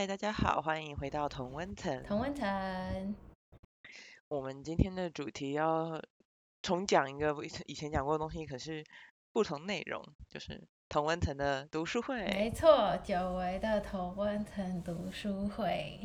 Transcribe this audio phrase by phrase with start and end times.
[0.00, 2.02] 嗨，大家好，欢迎回到同温层。
[2.04, 3.14] 同温层，
[4.28, 6.00] 我们今天的主题要
[6.62, 7.36] 重讲一个
[7.66, 8.82] 以前讲过的东西，可是
[9.30, 12.16] 不同内容，就是同温层的读书会。
[12.24, 16.00] 没错，久违的同温层读书会。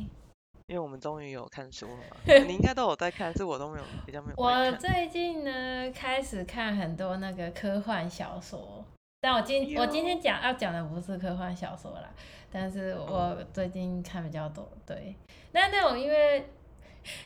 [0.66, 2.16] 因为我们终于有看书了嘛，
[2.46, 4.72] 你应该都有在看，是我都没有，比较没有我。
[4.72, 8.84] 最近呢开始看很多那个科幻小说，
[9.26, 12.08] 但我今我今天讲要讲的不是科幻小说啦，
[12.48, 15.16] 但是哦我最近看比较多，对。
[15.50, 16.48] 那那种因为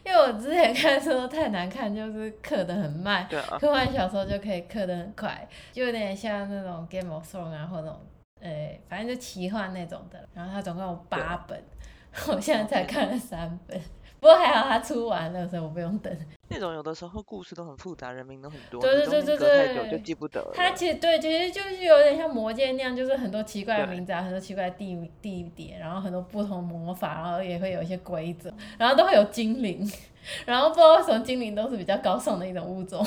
[0.03, 3.29] 因为我之前看书太难看，就是刻的很慢，
[3.61, 8.01] 科幻小说就可以刻的很快，就有点像那种 Game of Thrones 啊，或者那种
[8.41, 10.27] 呃，反正就奇幻那种的。
[10.33, 11.63] 然后它总共有八本，
[12.35, 13.79] 我现在才看了三本，
[14.21, 16.15] 不过还好他出完了，所以我不用等。
[16.49, 20.51] 那种有的时候故事都很复杂，人名都很多，对对对对隔太久就记不得了。
[20.55, 29.91] 它其实对，其实就是有点像魔戒那样，就是很多奇怪的对名字啊，很多奇怪的地地点，然后很多不同魔法，然后也会有一些规则，然后都会有精灵，
[30.45, 33.03] 然后不知道为什么精灵都是比较高尚的一种物种，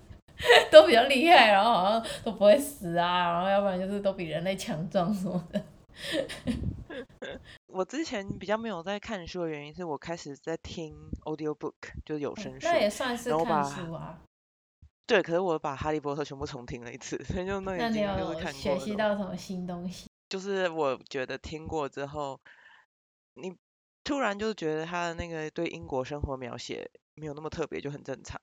[0.70, 5.62] 都比较厉害，然后好像都不会死啊，然后要不然就是都比人类强壮什么的。
[7.72, 12.66] 我之前比较没有在看书的原因是我开始在听 audio book，就是有声书。
[12.66, 14.20] 那也算是看然后把书啊。
[15.06, 18.94] 对，可是我把《哈利波特》全部重听了一次，所以就那个那你已经就是有学习。
[18.94, 20.08] 到什么新东西？
[20.28, 22.38] 就是我觉得听过之后，
[23.34, 23.56] 你
[24.04, 28.40] 突然就觉得他的那个对英国生活描写没有那么特别，就很正常。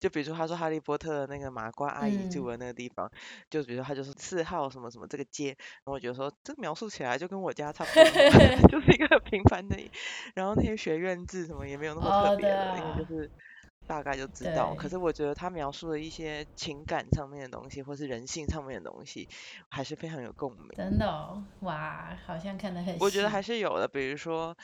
[0.00, 3.10] 就比如说他说哈利波特的那个麻瓜阿姨住嗯的那个地方，
[3.50, 8.04] 就比如说他就是四号什么什么这个街，然后我觉得说这个描述起来就跟我家差不多，
[8.68, 9.76] 就是一个很平凡的，
[10.34, 13.30] 然后那些学院字什么也没有那么特别的，因为啊，就是
[13.88, 14.74] 大概就知道。
[14.74, 19.28] 可，是我觉得他描述的一些情感上面的东西，或是人性上面的东西，
[19.68, 20.68] 还是非常有共鸣。
[20.76, 23.42] 真的哦，哇，好像看得很我觉得还。
[23.48, 24.54] 是有的，比如说，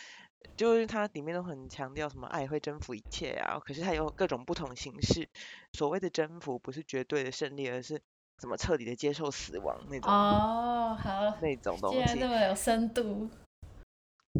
[0.56, 5.28] 就是它里面都很强调什么爱会征服一切啊，可是它有各种不同形式。
[5.72, 8.00] 所谓的征服不是绝对的胜利，而是
[8.38, 11.98] 怎么彻底的接受死亡那种哦，好，那种东西。
[12.00, 13.28] 然这么有深度。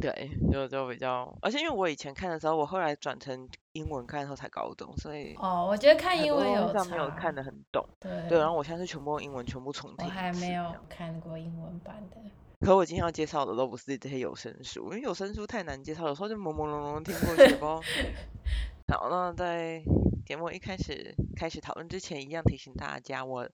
[0.00, 7.32] 对，就就比较，而且因为我以前看的时候，我后来转成英文看的时候才搞懂，所以哦，我觉得看英文有没有看差。
[7.32, 7.88] 得很懂。
[8.00, 10.74] 对，对然，后我现在是全部用英文全部重听我还没有。
[10.88, 12.16] 看过英文版的。
[12.60, 17.80] 可我今天要介绍的都不是这些有声书，因为有声书太难介绍，有时候就朦朦胧胧听过去，也不好，
[19.10, 19.82] 那在
[20.24, 23.46] 节目一开始开始讨论之前，一样提醒大家，我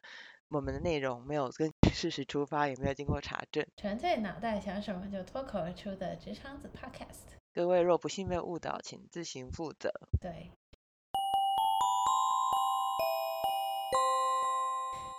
[0.49, 3.67] 我们的内容没有根据事实出发，也没有经过查证。
[3.77, 7.35] 纯粹脑袋想什么就脱口而出的职场子 Podcast。
[7.53, 9.91] 各位若不幸被误导，请自行负责。
[10.21, 10.53] 对，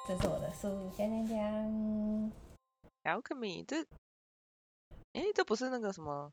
[0.08, 2.51] 这是我的书，讲讲讲。
[3.04, 3.78] Alchemy，这，
[5.14, 6.28] 诶，这不是那个什么《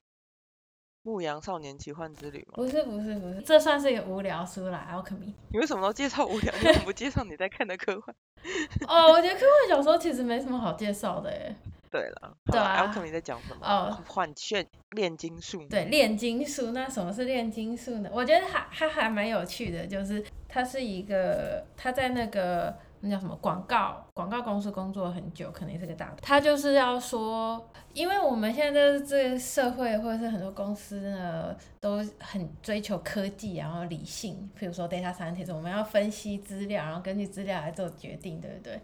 [1.02, 2.54] 牧羊少年奇幻之旅》吗？
[2.56, 5.32] 不是不是不是，这算是一个无聊书啦，Alchemy。
[5.50, 6.52] 你为什么都介绍无聊？
[6.60, 8.14] 你为什么不介绍你在看的科幻？
[8.86, 11.54] 哦，我觉得科幻小说其实没什么好介绍的诶。
[11.90, 13.66] 对了，对啊，，Alchemy 在讲什么？
[13.66, 15.66] 哦，幻炫炼金术。
[15.70, 16.72] 对，炼金术。
[16.72, 18.10] 那什么是炼金术呢？
[18.12, 26.14] 我觉得还它还蛮有趣的，就是它是一个它在那个那叫什么广告广告公司工作很久，可能也是个大。
[26.20, 38.80] 他就是要说，因为我们现在这个社会或者是很多公司呢，都很追求科技，然后理性，譬如说 data scientist，我们要分析资料，然后根据资料来做决定，对不对？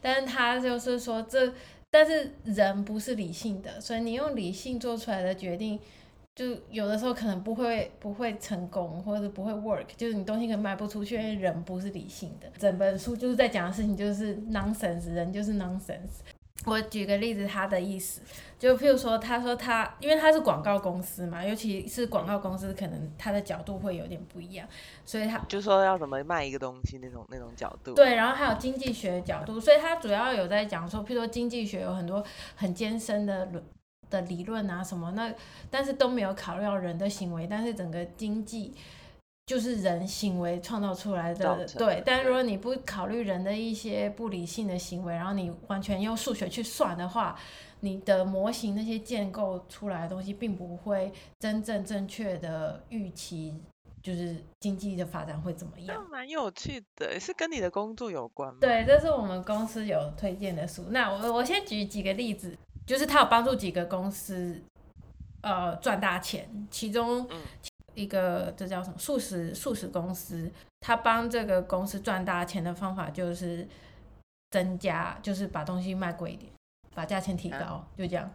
[0.00, 1.52] 但是他就是说这。
[1.90, 5.80] 但是人不是理性的，所以你用理性做出来的决定，
[6.38, 12.48] 就有的时候可能不会不会成功，或者是不会 work，就是你东西可能卖不出去，因为人不是理性的。
[12.56, 16.22] 整本书就是在讲的事情就是 nonsense，人就是 nonsense。
[16.64, 18.20] 我举个例子，他的意思
[18.56, 24.64] 就譬如说，他说他因为他是广告公司嘛，尤其是广告公司，可能他的角度会有点不一样，
[25.04, 27.94] 所以他就说要怎么卖一个东西那种那种角度。
[27.94, 32.24] 对，然后还有经济学的角度，所以他主要有在讲说，譬如说经济学有很多
[32.54, 33.64] 很艰深的论
[34.10, 35.32] 的理论啊什么，那
[35.70, 38.74] 但是都没有考虑到人的行为，但是整个经济
[39.46, 41.66] 就是人行为创造出来的。
[41.76, 47.38] 对但如，果你不考虑人的一些不理性的行为，然后你完全用数学去算的话，
[47.80, 53.54] 你的模型那些建构出来的东西，并不会真正正确的预期，
[54.02, 56.06] 就是经济的发展会怎么样。
[56.10, 58.58] 蛮有趣的，是跟你的工作有关吗？
[58.60, 60.84] 对，这是我们公司有推荐的书。
[60.90, 62.56] 那我我先举几个例子，
[62.88, 64.60] 就是他有帮助几个公司
[65.42, 67.40] 呃赚大钱，其中嗯。
[67.94, 68.96] 一个这叫什么？
[68.96, 70.48] 素食素食公司，
[70.78, 73.66] 他帮这个公司赚大钱的方法就是
[74.52, 76.52] 增加，就是把东西卖贵一点，
[76.94, 77.58] 把价钱提啊。
[77.58, 78.30] 高，就这样。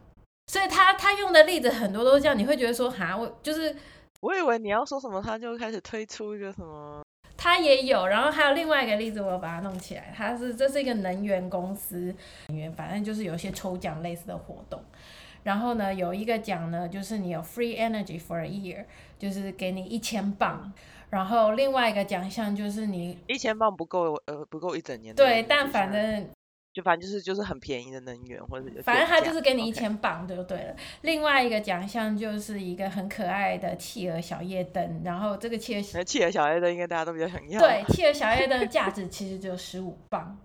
[0.47, 3.73] 所以他他用的例子很多都是这样，你会觉得说哈，我就是
[4.19, 7.01] 我以为你要说什么，他就开始推出一个什么，
[7.43, 12.15] 他也有，然后还有另外一个例子，我把它弄起来，它是这是一个能源公司，
[12.47, 14.81] 能源反正就是有一些抽奖类似的活动。
[15.43, 18.85] 然后呢，有一个奖呢，就是你有 free energy for a year，
[19.19, 20.71] 就是给你一千磅。
[21.09, 25.13] 然后另外一个奖项就是你一千磅不够，呃，不够一整年。
[25.13, 26.29] 对，但反正
[26.73, 30.75] 就反正就是就是很便宜的能源，或者反正他就是给你一千磅就对了。
[31.01, 37.59] 另外一个奖项就是一个很可爱的企鹅小夜灯，然后这个企鹅企鹅小夜灯应该大家都比较想要。
[37.59, 40.35] 对，企鹅小夜灯的价值其实只有十五磅，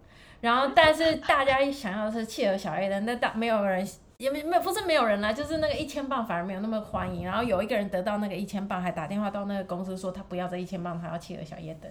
[0.43, 7.25] 然后但是大家想要的是企鹅小夜灯，但大没有人也没没有不是没有人啦，就是那个一千磅反而没有那么欢迎。
[7.25, 11.89] 然后有一个人得到那个一千磅，还打电话到那个公司说他不要这一千磅，他要企鹅小夜灯。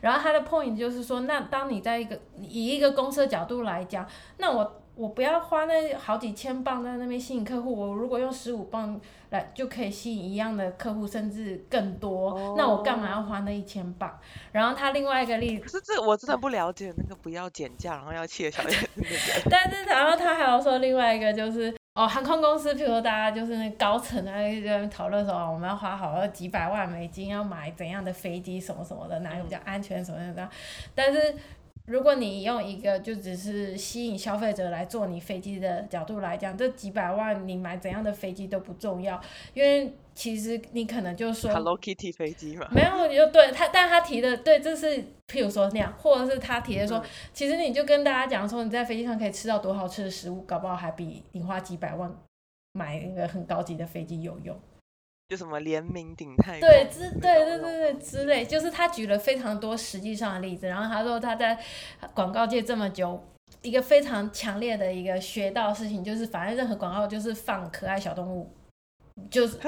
[0.00, 4.06] 然后他的 point 就是说，那当你在一个以一个公司的角度来讲，
[4.36, 9.00] 那我我不要花那好几千磅在那边吸引客户，我如果用十五磅
[9.30, 14.10] 来就可以吸引一样的客户，甚至更多，那我干嘛要花那一千磅？
[14.50, 15.68] 然后他另外一个例子可。
[15.70, 19.20] 是这我真的不了解那个不要减价，然后要切小夜灯的人。
[19.48, 30.48] 但是然后他还要说另外一个就是哦，航空公司，譬如说大家就是那高层啊，在那边讨论说哦我们要花好了几百万美金要买怎样的飞机什么什么的，哪个比较安全什么什么的。
[30.92, 31.36] 但是
[31.88, 39.18] 如果你用一个就只是吸引消费者来坐你飞机的角度来讲，这几百万你买怎样的飞机都不重要，
[39.54, 52.14] 因为其实你可能就说 Hello Kitty 飞机嘛，没有，你就对他，但他提的对，这是譬如说那样，或者是他提的说，嗯其实你就跟大家讲说，你在飞机上可以吃到多好吃的食物，搞不好还比你花几百万
[52.72, 54.54] 买一个很高级的飞机有用。
[55.28, 61.58] 就什么联名顶泰对，之对对对对之类，就是他举了非常多实际上的例子，然后他说他在
[62.14, 63.22] 广告界这么久。
[63.62, 68.48] 一个非常强烈的一个学到事情，就是反正任何广告就是放可爱小动物，
[69.30, 69.58] 就 是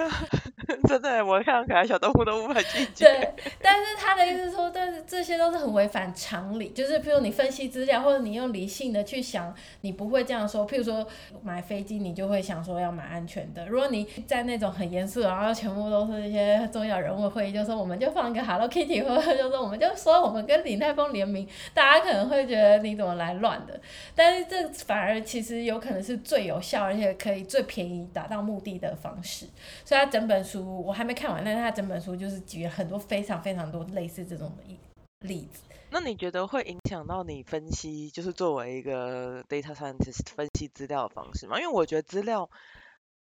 [0.87, 3.05] 真的，我看到可爱小动物都无法拒绝。
[3.05, 9.53] 对，但是他的意思是说，但是这些都是很违反常理，就是譬如你分析资料，或者你用理性的去想，
[9.83, 10.67] 你不会这样说。
[10.67, 11.07] 譬如说
[11.43, 13.67] 买飞机，你就会想说要买安全的。
[13.67, 23.79] 如果你在那种很严肃，然后全部都是一些重要人物会议，就说我们就放一个 Hello Kitty，或者就说我们就说我们跟李泰峰联名，大家可能会觉得你怎么来乱的。
[24.15, 29.40] 但是这反而其实有可能是最有效，而且可以最便宜达到目的的方式。
[29.85, 34.79] 所以他整本书我还没看完，但是他整本书就是举了很多非常非常多类似这种的例
[35.21, 35.63] 例子。
[35.91, 41.61] 那你觉得会影响到你分析，就是作为一个 data scientist 分析资料的方式吗？
[41.61, 42.49] 因为我觉得资料，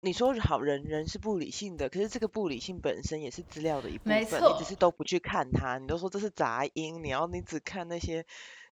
[0.01, 8.25] 你说好人人是不理性的，可是这个不理性本身也是资料的一部分，你只是都不去看它，你都说这是杂音，你要你只看那些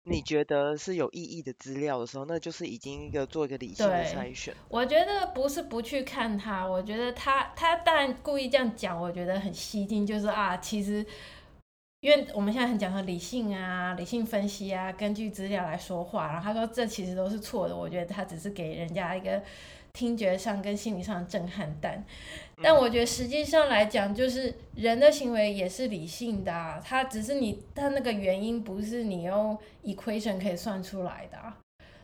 [0.05, 4.55] 你觉得是有意义的资料的时候，那就是已经一个做一个理性的对筛选。
[4.69, 11.05] 我觉得不是不去看它，我觉得他他当然故意这样讲，我觉得很吸睛，就是啊，其实。
[12.01, 16.27] 因为我们现在很讲说理性啊、理性分析啊，根据资料来说话。
[16.27, 19.41] 然后他说这其实都是错的，我觉得他只是给人家一个
[19.91, 22.05] 听觉上跟心理上的震撼弹。
[22.63, 31.57] 但嗯我觉得实际上来讲，就是人的行为也是理性的啊，它只是你，它那个原因不是你用 equation 可以算出来的啊。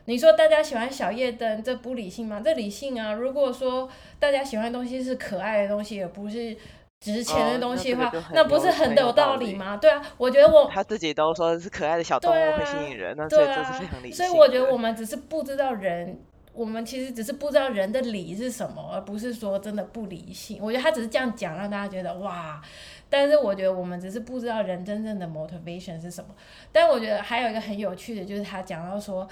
[0.06, 2.42] 你说大家喜欢小夜灯，这不理性吗？
[2.44, 3.12] 这理性啊！
[3.12, 6.56] 如果说大家喜欢的东西是可爱的东西，而不是
[6.98, 9.76] 值钱的东西的话，那不是很有道道理理吗？
[9.76, 14.16] 对啊，我觉得我他自己都说是可爱的小动对物会吸啊引人，那所以对这是啊非常理性。
[14.16, 16.18] 所以我觉得我们只是不知道人，
[16.52, 20.58] 我们其实只是不知道人的理是什么，而不是说真的不理性。
[20.60, 22.62] 我觉得他只是这样讲，让大家觉得哇。
[23.08, 26.34] 但是我觉得我们只是不知道人真正的 motivation 是什么。
[26.70, 29.28] 但我觉得还有一个很有趣的，就是他讲到说，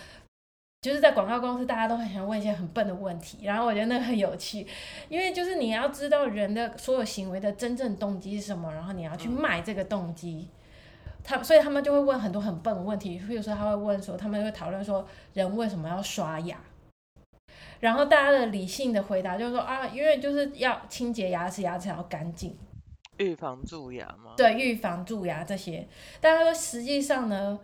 [0.83, 4.67] 就是在广告公司，大家都很想问一些很笨的问题，然后我觉得那个很有趣，
[5.09, 10.49] 因为就是你要知道人的所有行为的真正动机是什么，然后你要去嗯卖这个动机。
[11.23, 16.59] 他所以他们就会问很多很笨的问题，比如说他会问说，他们会讨论说人为什么要刷牙，
[17.81, 22.57] 然后大家的理性的回答就是说啊，因为就是要清洁牙齿，牙齿要干净，
[23.17, 24.35] 预防蛀牙吗？
[24.37, 25.89] 对，预防蛀牙这些。
[26.21, 27.59] 但他说实际上呢，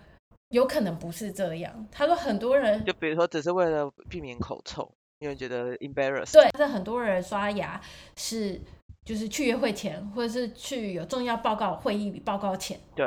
[0.49, 1.87] 有可能不是这样。
[1.92, 6.32] 他说很多人就比如说只是为了避免口臭，因为觉得 embarrass。
[6.32, 7.80] 对，但是很多人刷牙
[8.16, 8.61] 是
[9.04, 12.78] 就是去约会前，或者是去有重要报告会议报告前。
[12.94, 13.06] 对，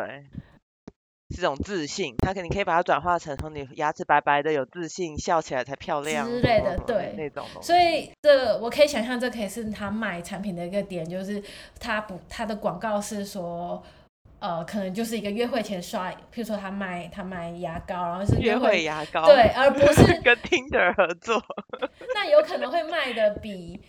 [1.29, 7.45] 是这种自信，他可你可以把它转化成说你牙齿白白的有自信，笑起来才漂亮之类的对那种。
[7.61, 11.41] 所以这我可以想象，这可以是他卖产品的一个点，就是
[11.79, 13.81] 他不他的广告是说。
[14.41, 21.43] 呃，可能就是一个约会前刷，譬如说他卖他卖牙膏，然后是约会会牙膏，对，而不 是跟 Tinder 合作，
[22.15, 23.81] 那有可能会卖的比。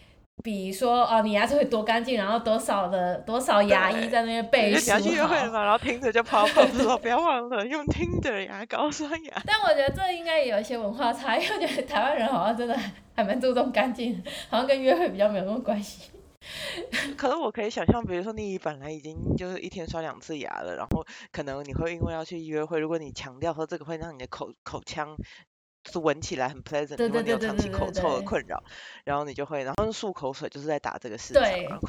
[0.42, 9.42] 比说哦，你牙齿会多干净，然后多少的多少牙医在那边背书你要去约会了嘛，然后听着就跑跑说不要忘了用听的牙膏刷牙。
[9.46, 12.78] 但我觉得这应该也有一些文化差异，我觉得台湾人好像真的
[13.14, 16.10] 还蛮注重干净，好像跟约会比较没有什么关系。
[17.18, 25.16] 可是我可以想象，比如说你本来已经就是一天刷两次牙了，然后可能你会因为要去约会，如果你强调说这个会让你的口口腔。
[25.90, 28.62] 是闻起来很 pleasant，如果你有长期口臭的困扰，
[29.04, 31.42] 然后你就会，然后漱口水就是在打这个事情，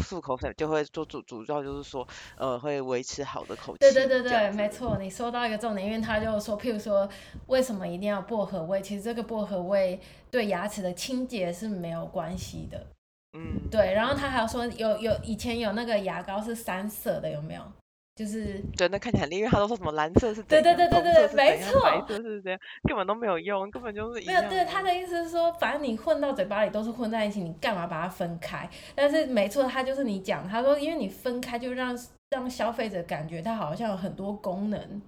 [0.08, 2.08] 漱口水就会做主主要就是说，
[2.38, 3.80] 呃，会维持好的口气。
[3.80, 7.08] 对对对对，没错，你说到一个重点，因为他就说，譬如说，
[7.48, 8.82] 为什么一定要薄荷味？
[8.82, 12.88] 其实这个薄荷味对牙齿的清洁是没有关系的。
[13.34, 17.62] 嗯，对，然后他还有说，有有以前有那个牙膏是三色的，有没有？
[18.16, 19.50] 就是对，那看起来很厉害。
[19.50, 24.42] 他都说什么蓝色是对对对对对，没错，白色是这样，根本都没有用，根本就是没有。
[24.50, 28.70] 对，他的意思是说，反正你混到嘴巴里都是混在一起，你干嘛把它分开？
[28.94, 31.98] 但是没错，他就是你讲，他说，因为你分开就让
[32.30, 35.02] 让消费者感觉它好像有很多功能。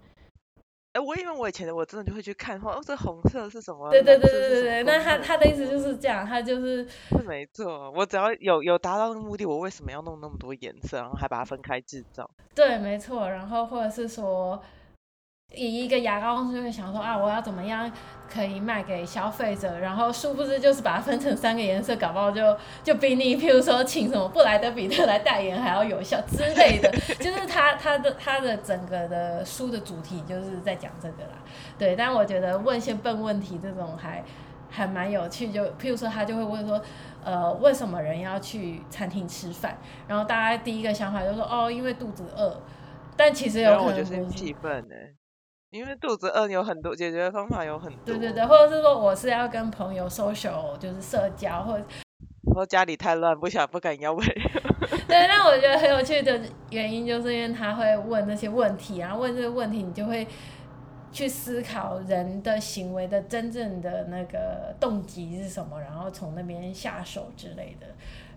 [0.94, 3.90] 哎，我以为我以前的我真的就会去看，哦，这红色是什么？
[3.92, 4.84] 对对对对对对。
[4.84, 7.92] 那他他的意思就是这样，他就是是没错。
[7.92, 12.30] 我只要有有达到目的，我为什么要弄那么多颜色，然后还把它分开制造？
[12.56, 13.30] 对，没错。
[13.30, 14.62] 然后或者是说。
[15.54, 17.90] 以一个牙膏公司就会想说啊，我要怎么样
[18.28, 19.80] 可以卖给消费者？
[19.80, 26.90] 然后殊不知就是把它分成三个颜色，搞不好就就比你譬如说请什么布莱德比特来代言还要有效之类的。
[27.22, 31.38] 就是他他的他的整个的书的主题就是在讲这个啦。
[31.78, 34.24] 对，但我觉得问一些笨问题这种还
[34.72, 35.52] 还蛮有趣。
[35.52, 36.82] 就譬如说他就会问说，
[37.24, 39.78] 呃，为什么人要去餐厅吃饭？
[40.08, 42.60] 然后大家第一个想法就说哦，因为肚子饿。
[43.16, 44.96] 但其实有可能是气氛呢。
[45.74, 48.00] 因为肚子饿有很多解决方法，有很多。
[48.06, 51.84] 对对对，或者是说我是要跟朋友 social，就是社交，或者
[52.54, 54.34] 说家里太乱，不想不敢邀朋友。
[55.10, 56.40] 对，那我觉得很有趣的
[56.70, 60.28] 原因，就是因为他会问那些问题，然后问这个问题，你就会
[61.12, 67.88] 去思考人的行为的真正的那个动机是什么，然后从那边下手之类的。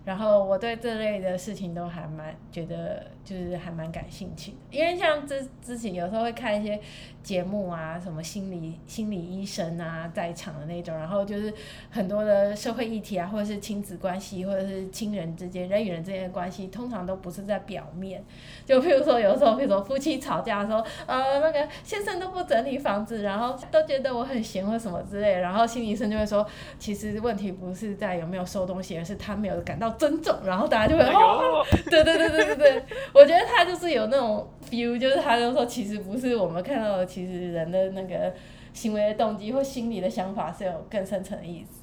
[0.07, 6.79] 然后我对这类的事情都还蛮觉得，就是还蛮感兴趣的，因为像之之前有时候会看一些
[7.21, 11.53] 节目啊，什么心理心理医生啊在场的那种，然后就是
[11.91, 18.23] 很多的社会议题啊，或者是亲子关系，或者是亲人之间人与人之间的关系，通常都不是在表面。
[18.65, 26.47] 就譬如说有时候，譬如说夫妻吵架的时候，呃，那个先生都不整理房子，然后都觉得我很闲或什么之类，然后心理医生就会说，
[26.79, 29.96] 其实问题不是在有没有收东西，而是他没有感到。
[29.97, 38.33] 尊重，然后大家就会哦， 对对对对对对，我觉得他就是有那种 feel，就是他就说其实不是我们看到的，其实人的那个
[38.73, 41.81] 行为的动机或心理的想法是有更深层的意思。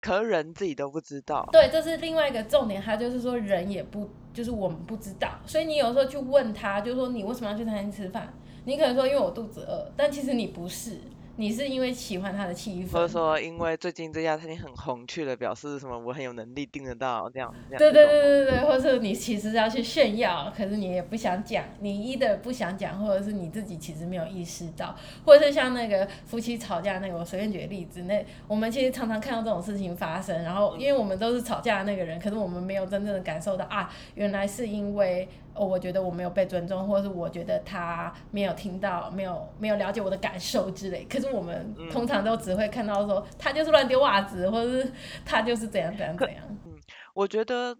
[0.00, 1.46] 可人自己都不知道。
[1.52, 8.32] 对，这是另外一个重点，他就是说人也不，就是我们不知道，所以你有时候去问他，就是说你为什么要去餐厅吃饭？
[8.64, 10.98] 你可能说因为我肚子饿，但其实你不是。
[11.40, 17.78] 你是因为喜欢他的气氛，或者说因为最近这家餐厅很红，去了表示什么我很有能力订得到这样这样。
[17.78, 24.94] 对对对对对，或者你其实要去炫耀，可是你也不想讲，你一的不想讲，或者是你自己其实没有意识到，
[25.24, 35.26] 或者是像那个夫妻吵架那个，我随便举个例子，那我们其实常常看到这种事情发生，然后因为我们都是吵架的那个人，可是我们没有真正的感受到啊，原来是因为。
[35.54, 41.04] 哦，我觉得我没有被尊重，或者是我觉得他没有听到，没有没有了解我的感受之类。
[41.04, 44.92] 可是我们通常都只会看到说他就是乱丢袜子，或者是
[45.24, 46.44] 他就是怎样怎样怎样。
[46.66, 46.78] 嗯，
[47.14, 47.76] 我觉得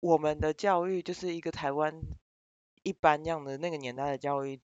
[0.00, 1.92] 我们的教育就是一个台湾
[2.82, 4.60] 一般样的那个年代的教育。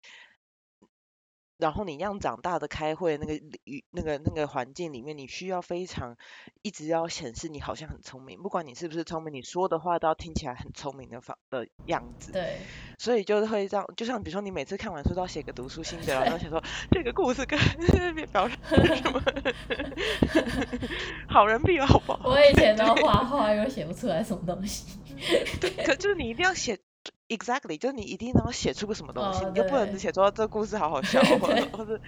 [1.57, 3.33] 然后你一样长大的开会那个
[3.63, 6.17] 语那个那个环境里面，你需要非常
[6.61, 12.31] 一直要显示你好像很聪明，不管你是不是聪明，你说的话都要听起来很聪明的方的样子。
[12.31, 12.57] 对。
[12.97, 17.59] 所以就是会这样，就像比如说你每次看完书都要写个读书心得，然后写说 这个故事跟
[18.31, 18.55] 表示
[18.95, 19.21] 什么，
[21.27, 22.19] 好人必有好报。
[22.23, 24.99] 我以前都画画，又写不出来什么东西。
[25.61, 26.79] 对，可就是你一定要写。
[27.27, 31.99] Exactly，就是你一定能写出个什么东西，你就不能只写说这故事好好 笑，或者或者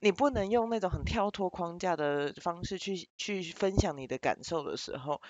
[0.00, 5.20] 你不能用那种很跳脱框架的方式去去分享你的感受的时候。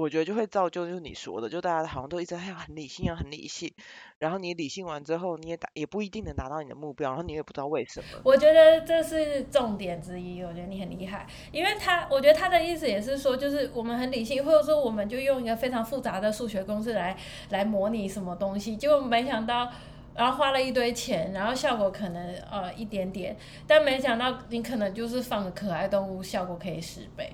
[0.00, 3.70] 我觉得就会造就，就是你说的，就大家好像都一直要很理性，啊很理性，
[4.18, 8.06] 然后你理性完之后，你也达也不一定能达到你的目标，然后你也不知道为什么。
[8.24, 17.14] 我觉得这是重点之一，我觉得你很厉害，因为他，我觉得他的意思也是说，就是我们很理性，或者说我们就用一个非常复杂的数学公式来
[17.50, 19.70] 来模拟什么东西，结果没想到，
[20.14, 27.30] 然后花了一堆钱，然后效果可能呃一点点，但没想到你可能就是放个可爱动物，效果可以十倍。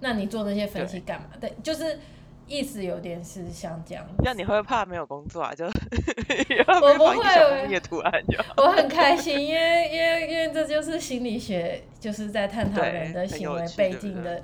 [0.00, 1.28] 那你做那些分析干嘛？
[1.40, 1.98] 对，就是
[2.46, 4.06] 意思有点是像这样。
[4.24, 5.54] 那你会怕没有工作啊？
[5.54, 14.42] 就 我不会，也图案就我很开心，因为因为因为这就是心理学，就是在探讨人的行为背景的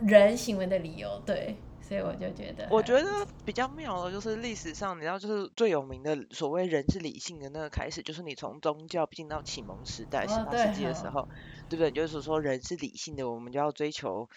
[0.00, 1.56] 人行为的理由，对。
[1.82, 11.26] 所以我就觉得，我觉得比较妙的，就是历史上你知道，就是最有名的所谓人是理性的那个开始，就是你从宗教进到启蒙时代，十八世纪的时候，
[11.68, 11.90] 对不对？
[11.90, 14.28] 就是说人是理性的，我们就要追求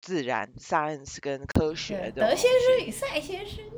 [0.00, 2.28] 自然 science 跟科学的。
[2.28, 3.64] 德先生与赛先生。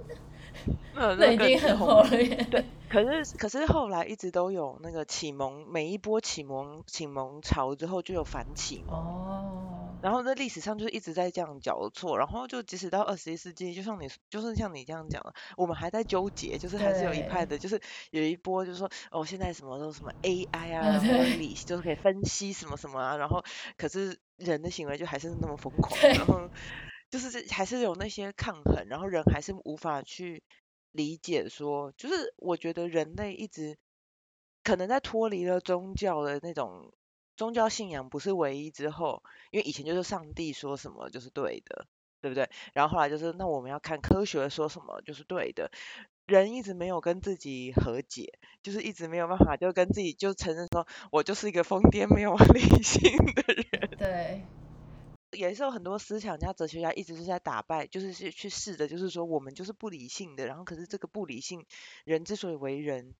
[0.95, 2.11] 那已经很后了。
[2.11, 8.95] 对，可是可是后来一直都有那个启蒙，每一波启蒙启蒙潮之后就有反启蒙。
[8.95, 9.89] 哦。
[10.03, 20.99] 然后在历史上就是一直在这样交错，然后就即使到二十一世纪，就像你就是像你这样讲的，我们还在纠结，就是还是有一派的，就是有一波就是说哦，现在什么都什么 AI 啊，
[21.39, 23.43] 理就是可以分析什么什么啊，然后
[23.79, 26.49] 可是人的行为就还是那么疯狂，然后
[27.11, 30.43] 就是还是有那些抗衡，然后人还是无法去。
[30.95, 33.79] 理解说，就是我觉得人类一直
[34.63, 36.93] 可能在脱离了宗教的那种
[37.35, 39.23] 宗教信仰不是唯一之后，
[39.53, 41.87] 因为以前就是上帝说什么就是对的，
[42.21, 42.51] 对不对？
[42.75, 45.71] 然后后来就是那我们要看科学说什么就是对的，
[46.27, 53.91] 人一直没有跟自己和解，就是一直没有办法就跟自己就承认说我就是一个疯癫没有 理性的人。
[53.99, 54.43] 对。
[55.33, 61.65] 也是有很多思想家、哲学家一直是在打败，就是去去试的，就是说我们就是不理性的，然后可是这个不理性，
[62.05, 63.15] 人之所以为人。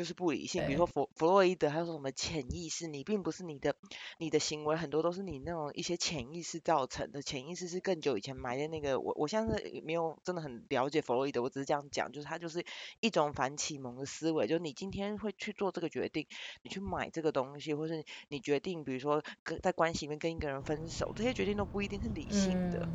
[0.00, 3.76] 就是不理性，比如说弗弗洛伊德，他说什么潜意识，你并不是你的
[4.16, 12.64] 你的行为很多都是你那种一些潜意识造成的，潜意识是更久以前埋的那个，我我现在没有真的很了解弗洛伊德，我只是这样讲，就是他就是
[13.00, 16.26] 一种反启蒙的思维，就是你今天会去做这个决定，
[16.62, 22.88] 你去买这个东西，或是你决定，比如说跟在关系里面跟一个人分手，这些决定都不一定是理性的。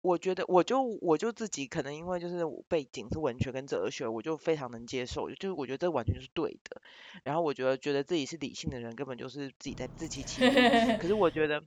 [0.00, 6.80] 我觉得，我就我就自己可能因为就是背景是文学跟哲学，我就非常能接受，就是我觉得这完全就是对的。
[7.24, 10.98] 然后我觉得觉得自己是理性的人，根本就是自己在自欺欺人。
[10.98, 11.62] 可是我觉得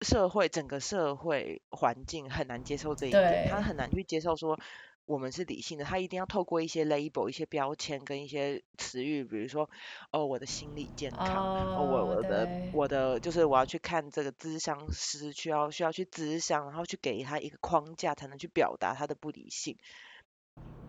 [0.00, 4.58] 社会整个社会环境很难接受这一点，他很难去接受说。
[5.04, 9.68] 我们是理性的，他一定要透过一些 label、一些标签跟一些词语，比如说，
[10.10, 19.76] 哦，我的心理健康，哦，我我的我的就是我要去看这个咨商师，需要需要去咨商，然后去给他一个框架，才能去表达他的不理性。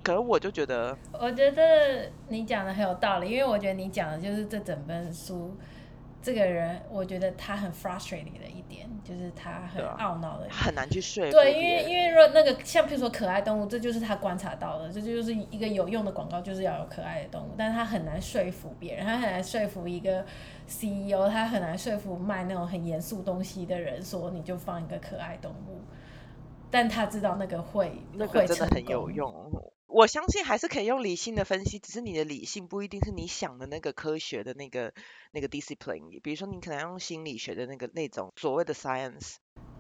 [0.04, 5.56] 可是我就觉得，我觉得你讲的很有道理，因为我觉得你讲的就是这整本书。
[6.23, 11.31] 这个人，我觉得他很 frustrating 的一点，就是他很懊恼的，很难去说服。
[11.31, 20.25] 对，因为因为若那个像譬如说可爱动物，这就是他观察到的，这就是一个有用的广告，就是要有可爱的动物，但是他很难说服别人，他很难说服一个
[20.65, 25.81] CEO，他很难说服卖那种很严肃东西的人说你就放一个可爱动物，
[26.71, 29.51] 但他知道那个会那个真的很有用。
[29.93, 34.91] 我相信还是可以用理性的分析，只是你的理性不一定是你想的那个科学的那个
[35.32, 36.19] 那个 discipline。
[36.23, 39.36] 比如说，你可能要用心理学的那个那种所谓的 science。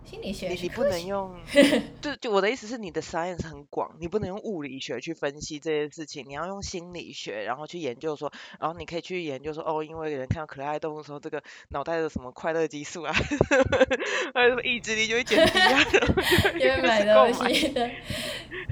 [0.05, 1.35] 心理学，你你不能用，
[2.01, 13.13] 就就我的意思是，你的 science 很广，你不能用物理学去分析这件事情，你要用心理学，然后去研究说，然后你可以去研究说，哦，因为人看到可爱动物的时候，这个脑袋的什么快乐激素啊，
[14.33, 15.79] 还有什么意志力就会减低啊，
[16.59, 17.89] 因为买东西的，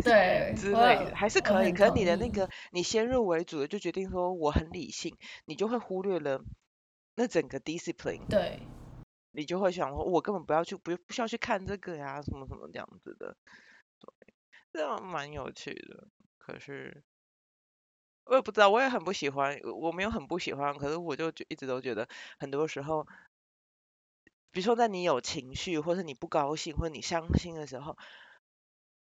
[0.04, 5.16] 对，之类的，还是可以，可是你的那个你先入为主的就决定说我很理性，
[5.46, 6.42] 你就会忽略了
[7.16, 8.28] 那整个 discipline。
[8.30, 8.60] 对。
[9.32, 13.38] 你就会想说，我根本不要去，不不需要去看这个呀，什么什么这样子的，
[14.00, 14.34] 对，
[14.74, 16.08] 这样蛮有趣的。
[16.38, 17.04] 可是
[18.26, 22.08] 我也不知道，我也很不喜欢，我没有很不喜欢，可是我就一直都觉得，
[22.40, 23.06] 很多时候，
[24.52, 27.98] 比如说在你有情绪，或是你不高兴，或者你伤心的时候，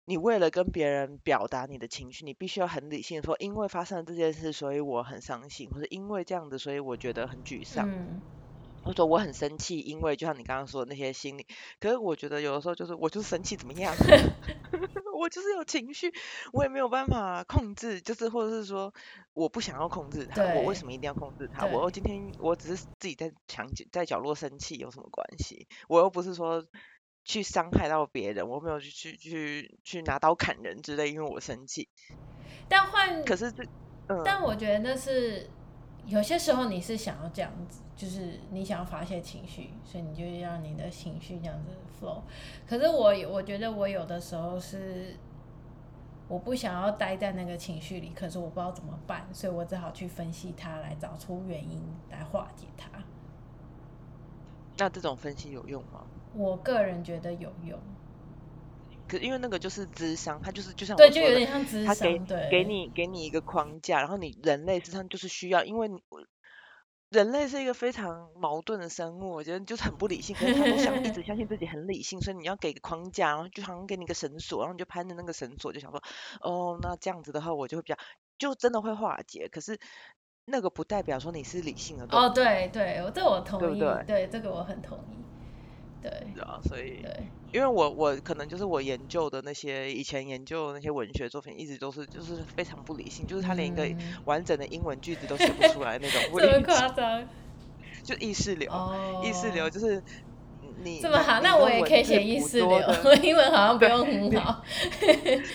[0.05, 7.89] 你为了跟别人表达你的情绪，你必须要很理性说，因为发生了这件事，所以我很伤心，或者因为这样子，所以我觉得很沮丧。
[8.87, 11.45] 或者说我很生气，因为就像你刚刚说的那些心理，
[11.79, 13.93] 可是我觉得有的时候就是我就是生气怎么样
[15.19, 16.13] 我就是有情绪，
[16.53, 18.93] 我也没有办法控制，就是或者是说
[19.33, 21.65] 我不想要控制它，我为什么一定要控制它？
[21.65, 25.67] 我今天我只是自己在墙在角落生气有什么关系？
[25.89, 26.65] 我又不是说
[27.25, 31.89] 去伤害到别人，我没有去去去去拿刀砍人之类，因为我生气。
[32.69, 33.63] 但换可是这，
[34.23, 35.49] 但我觉得那是。
[36.07, 42.21] 有些时候你是想要这样子，就是你想要发泄情绪，所以你就让你的情绪这样子 flow。
[42.65, 45.17] 可是我我觉得我有的时候是
[46.29, 52.89] 我不想要待在那个情绪里，可是我不知道怎么办，所以我只好去分析它，来找出原因来化解它。
[54.77, 56.05] 那这种分析有用吗？
[56.33, 57.77] 我个人觉得有用。
[59.07, 62.19] 可因为那个就是智商，它就是就像对，就有我说的，点像智它给
[62.51, 66.01] 给你给你一个框架，然后你人类实际上就是需要，因为你
[67.09, 76.03] 人类是一个非常矛盾的生物，我觉得就是很不理性，可是他都想一直 相信自己很理性，所以你要给个框架，然后就好像给你个绳索，然后你就攀着那个绳索，就想说，
[76.41, 77.97] 哦，那这样子的话我就会比较，
[78.37, 79.47] 就真的会化解。
[79.47, 79.79] 可是
[80.43, 85.15] 那个不代表说你是理性的哦，对对，我这我同意，对这个我很同意，
[86.01, 97.27] 对对啊，所以对，因为我我可能就是我研究的那些以前研究的那些文学作品，一直都是就是非常不理性，就是他连一个嗯完整的英文句子都写不出来那种 不这么夸张
[98.05, 100.03] 就意识流，哦，意识流就是
[100.83, 104.61] 你这么好，那我也可以写意识流，我 英文好像不用很好，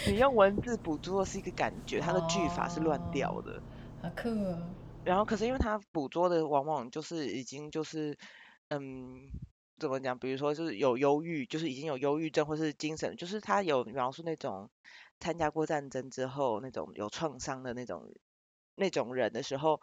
[0.09, 3.63] 你用文字捕捉的是一个感觉，它的句法是乱掉哦的。
[4.03, 4.61] 好酷哦，
[5.05, 8.19] 然后可是因为它捕捉的往往就是已经就是
[8.71, 9.31] 嗯。
[9.83, 10.17] 怎么讲？
[10.19, 14.71] 比如说，就是有忧郁，就是已经有忧郁症，或是精神，就是他有描述那种
[15.19, 18.15] 参加过战争之后那种有创伤的那种
[18.77, 19.81] 那种人的时候，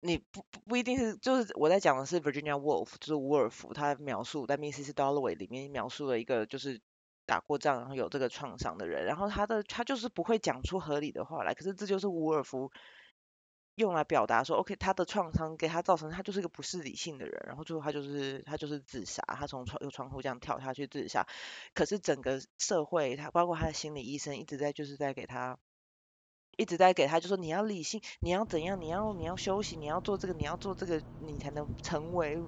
[0.00, 4.94] 你不不一定是，就是我在讲的是 Virginia Woolf，就是伍尔夫，他描述在《Mrs.
[4.94, 6.80] Dalloway》里面描述了一个就是
[7.26, 12.72] 打过仗然后有这个创伤的人，然后他的他就是不会讲出合理的话来，可是这就是伍尔夫
[13.74, 21.26] 用来表达说，OK，他的创伤给他造成他就是一个不是理性的人，然后最后他就是他就是自杀，他从窗有窗户这样跳下去自杀，
[21.74, 25.58] 可是整个社会他包括他的心理医生一直在就是在给他。
[26.56, 32.38] 一直在给他，就说你要理性，你要怎样，你要你要休息，你要做这个，你要做这个，你才能成为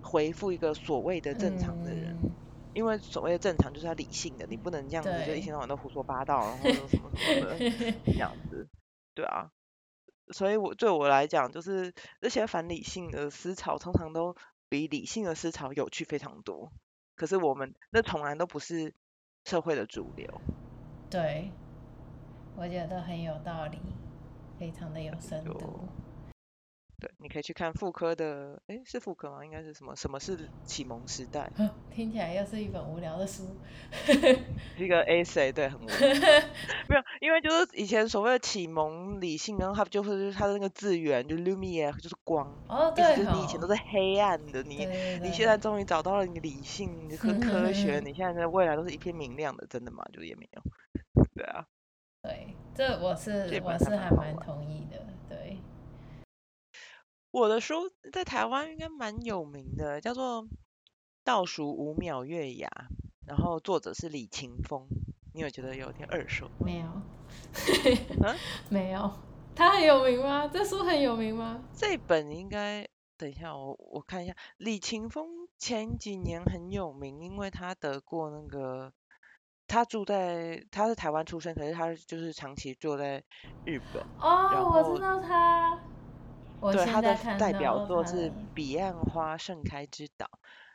[0.00, 2.16] 回复一个所谓的正常的人。
[2.22, 2.30] 嗯
[2.72, 7.58] 因为所谓的正常就是要理性的，你不能这样子就一天到晚都胡说八道，然后什么什么的
[8.06, 8.68] 这样子，
[9.12, 9.50] 对啊。
[10.32, 14.36] 所以我对我来讲，就是这些反理性的思潮，通常都
[14.68, 16.72] 比理性的思潮有趣非常多。
[17.16, 18.94] 可是我们那从来都不是
[19.44, 20.40] 社会的主流。
[21.10, 21.50] 对，
[22.56, 23.78] 我觉得很有道理，
[24.58, 25.88] 非常的有深度。
[27.00, 29.42] 对，你可以去看妇科的，哎，是妇科吗？
[29.42, 29.96] 应该是什么？
[29.96, 31.50] 什么是启蒙时代？
[31.90, 33.56] 听起来又是一本无聊的书。
[34.04, 35.96] 是一个 essay，对，很无聊。
[36.88, 44.86] 没有，因为就是以前所谓的启蒙理性，然后它就是它的那个字源，就 Lumiere 就是光，哦，对就是你以前都是黑暗的，你
[45.22, 50.04] 你现在终于找到了你的理性和科学，你现在的未来都是一片明亮的，真的吗？
[50.12, 50.62] 就是也没有。
[51.34, 51.66] 对啊，
[52.22, 55.06] 对，这我是这我是还蛮同意的。
[57.32, 60.42] 对，我的书在台湾应该蛮有名的，叫做
[61.24, 62.68] 《倒数五秒月牙》，
[63.26, 64.86] 然后作者是李勤峰。
[65.32, 66.50] 你有觉得有点耳熟？
[66.58, 66.86] 没有，
[68.26, 68.34] 啊
[68.68, 69.12] 没有，
[69.54, 70.48] 他很有名吗？
[70.52, 71.62] 这书很有名吗？
[71.72, 72.84] 这本应该
[73.16, 78.92] 等一下，我我看一下，李勤峰前几年很有名，因为他得过那个，
[79.68, 83.22] 他住在他是台湾出生，可是他就是长期住在
[83.64, 84.02] 日本。
[84.18, 85.49] 哦，我知道他。
[86.60, 90.26] 我对，他的代表作是《彼岸花盛开之岛》，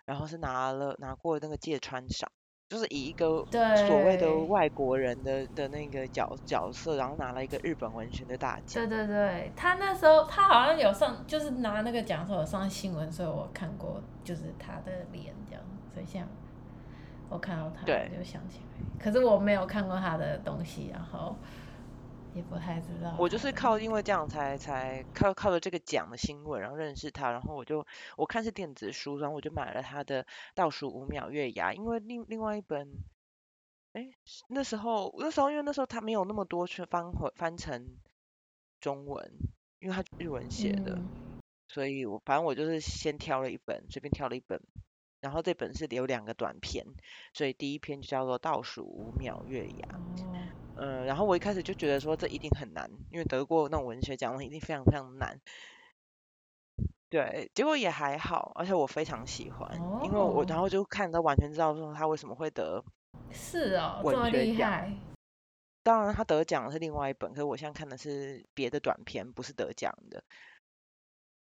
[0.06, 2.30] 然后是拿了拿过那个芥川赏，
[2.70, 3.46] 就是以一个
[3.88, 8.88] 所谓的外国人的的那个角角色，然后拿了一个日本文学的大奖。
[8.88, 8.88] 对。
[8.88, 15.62] 对对，他那时候他好像有上，就是拿那个奖的时候有上新闻，所以我看过，就是他的脸这样，
[15.94, 16.28] 所以像
[17.30, 21.36] 我看到他我就想起来，可是我没有看过他的东西，然后
[22.36, 23.16] 也不太知道。
[23.18, 27.86] 我就是靠因为这样才才靠靠着这个奖的新闻，然后认识他，然后我就
[28.18, 32.92] 我看是电子书，然后我就买了他的《倒数五秒月牙》，因为另另外一本，
[33.94, 34.10] 哎，
[34.50, 37.98] 那时候那时候因为那时候他没有那么多去翻回翻成
[38.82, 39.32] 中文，
[39.80, 44.62] 因为他日文写的，嗯所以我反正我就是先挑了一本，随便挑了一本，
[45.20, 46.86] 然后这本是有两个短篇，
[47.34, 49.88] 所以第一篇就叫做《倒数五秒月牙》。
[50.76, 55.40] 哦，嗯，然后我一开始就觉得说这一定很难，因为得过那种文学奖，一定非常非常难。
[57.10, 59.68] 对，结果也还好，而且我非常喜欢，
[60.04, 62.84] 因为我哦然后就看到完全知道说他为什么会得。
[63.32, 64.92] 是哦，这文么厉害，
[65.84, 70.24] 当然他得奖的是另外一本，可是我现在看的是别的短片，不是得奖的。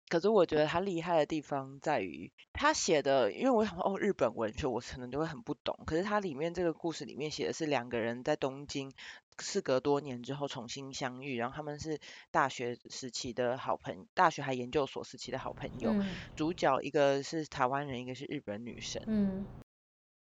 [0.08, 8.92] 可是我觉得他厉害的地方在于他写的，因为我想说哦，日本文学我可能就会很不懂，可是它里面这个故事里面写的是两个人在东京，
[9.38, 11.98] 事隔多年之后重新相遇，然后他们是
[12.30, 15.90] 大学时期的好朋大学还研究所时期的好朋友。
[15.90, 19.46] 嗯主角一个是台湾人，一个是日本女生，嗯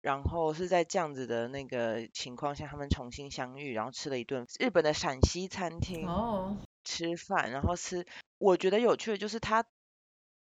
[0.01, 6.07] 然后是在这样子的那个情况下，他们重新相遇，然后吃了一顿日本的陕西餐厅。
[6.07, 8.05] 哦，吃饭，然后吃。
[8.37, 9.65] 我觉得有趣的就是它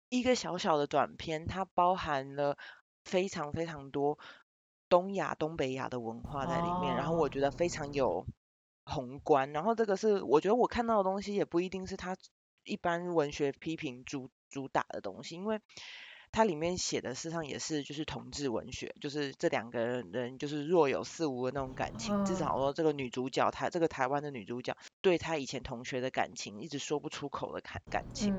[0.10, 2.58] 一个小小的短片，它包含了
[3.04, 4.20] 非常非常多
[4.90, 8.28] 东亚、东北亚的文化在里面，然后我觉得非常有
[8.86, 9.52] 宏观。
[9.54, 12.16] 然后这个是我觉得我看到的东西，也不一定是它
[12.64, 15.60] 一般文学批评主主打的东西，因为
[16.34, 22.26] 它里面写的事实上也是就是同志文学，就是这两个人就是若有似无的那种感情。
[22.26, 28.36] 至少说这个女主角，她这个台湾的女主角，对她以前同学的感情一直说不出口的感感情。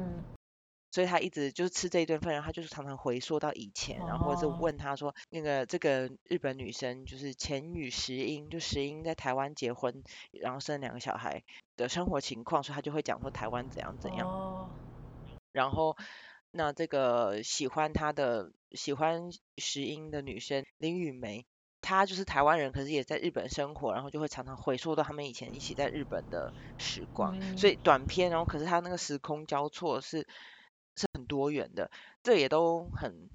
[0.90, 11.42] 所以他一直就是吃这一顿饭，然后他就是常常回溯到以前，然后或者是问他说，那个这个日本女生就是前女石英，就石英在台湾结婚，然后生两个小孩
[11.76, 14.70] 的生活情况，所以他就会讲说台湾怎样怎样。
[15.50, 15.96] 然后
[16.54, 21.44] 那这个喜欢他的喜欢石英的女生林雨梅，
[21.80, 27.40] 她就是台湾人，可是也在日本生活，然后就会常常回溯到他们以前一起在日本的时光。
[27.58, 30.26] 所以短片，然后可是他那个时空交错是。
[30.96, 31.90] 是很多元的，
[32.22, 33.28] 这也都很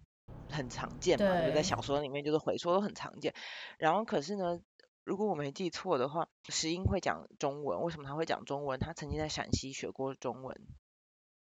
[0.49, 3.33] 很常见嘛，就在小说里面就是回溯都很常见。
[3.77, 4.61] 然后可是呢，
[5.03, 8.79] 如果我没记错的话，石英会讲中文，为什么他会讲中文？
[8.79, 10.57] 他曾经在陕西学过中文，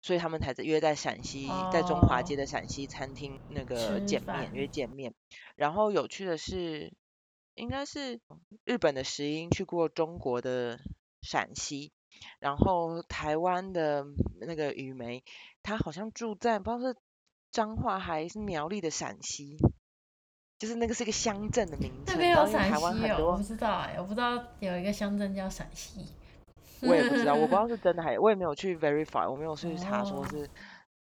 [0.01, 5.13] 所以他们才在约在陕西，在中华街的陕西餐厅那个见面，约见面。
[5.55, 6.93] 然后有趣的是，
[7.55, 8.19] 应该是
[8.63, 10.79] 日本的石英去过中国的
[11.21, 11.91] 陕西。
[12.39, 14.03] 然后台湾的
[14.39, 15.23] 那个雨梅，
[15.61, 16.97] 她好像住在不知道是
[17.51, 19.57] 彰化还是苗栗的陕西，
[20.57, 22.13] 就是那个是一个乡镇的名字。
[22.13, 22.73] 那边有陕西
[23.11, 26.07] 哦，我不知道哎，我不知道有一个乡镇叫陕西。
[26.81, 30.49] 我也不知道，我不知道是真的还，我也没有去 verify，我没有去查说是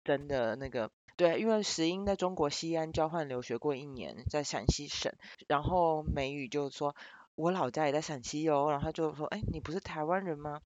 [0.04, 0.90] 真的那个。
[1.18, 5.14] 对，因为石英在中国西安交换留学过一年，在陕西省，
[5.48, 6.94] 然后梅雨就说，
[7.36, 10.60] 我老家也在陕西哦，然后他就说，哎，你不是台湾人吗？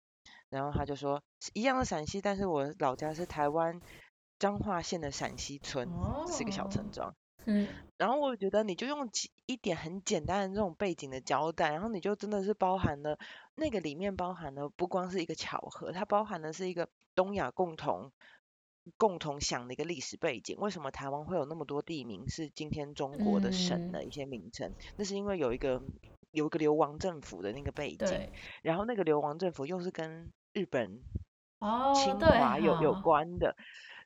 [0.49, 1.21] 然后他就说，
[1.53, 3.81] 一样的陕西，但是我老家是台湾
[4.39, 5.89] 彰化县的陕西村，
[6.29, 7.13] 是一个小村庄。
[7.47, 7.67] 嗯。
[7.97, 9.09] 然后我觉得你就用
[9.47, 13.19] 一点很简单的这种背景的交代，然后你就真的是包含了
[13.55, 18.13] 那个里面包含了不光是一个巧合，它包含的是一个东亚共同
[18.99, 20.59] 共同想的一个历史背景。
[20.59, 24.73] 为什么台湾会有那么多地名是今天中国的省的一些名称？
[24.97, 25.83] 那是因为有一个。
[26.33, 28.31] 有一个流亡政府的那个背景，
[28.61, 31.01] 然后那个流亡政府又是跟日本
[31.61, 33.57] 哦，清华有有关的，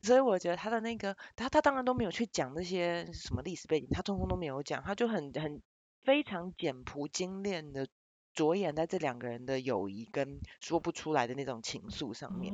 [0.03, 5.63] 所以我觉得他的那个他他当然都没有去讲那些什么历史背景，他通通都没有讲，他就很很
[6.03, 7.87] 非常简朴精炼的
[8.35, 12.53] 着眼在这两个人的友谊跟说不出来的那种情愫上面。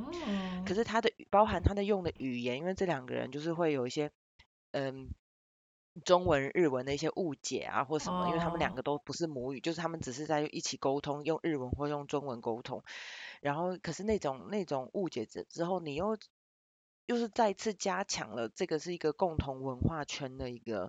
[0.64, 4.10] 可是他的包含他的用的语言，因为这两个人就是会有一些
[4.72, 5.08] 嗯。
[6.04, 12.82] 中文、日文的一些误解啊，或什么，因为他们两个都不是母语，就是他们只是在一起沟通，用日文或用中文沟通。
[13.40, 16.18] 然后，可是那种那种误解之之后，你又
[17.06, 20.88] 又是再次加强了这个是一个共同文化圈的一个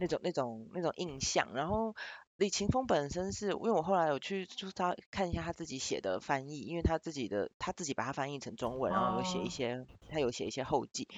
[0.00, 1.52] 那种那种那种印象。
[1.54, 1.94] 然后
[2.36, 11.08] 李勤峰本身是因为我后来有去就是他看一下他自己写的翻译，因为他自己的他自己把它翻译成中文，然后有写一些他有写一些后记。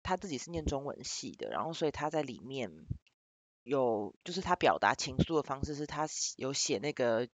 [0.00, 2.70] 他自己是念中文系的，然后所以他在里面
[3.64, 7.28] 有，就是他表达情愫的方式是他有写那个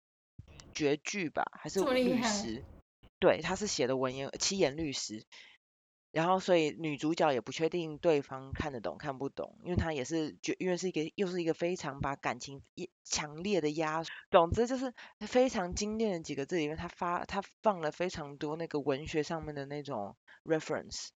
[0.72, 2.62] 绝句吧，还是律师？
[3.18, 5.24] 对，他是写的文言七言律诗。
[6.12, 12.62] 然后所以女主角也不确定对方看得懂看不懂，因为她也是觉，因为是一个又是一个非常把感情
[13.02, 14.92] 强烈的压，总之就是
[15.26, 21.08] 非常精炼的几个字里面，她发她放了非常多那个文学上面的那种 reference。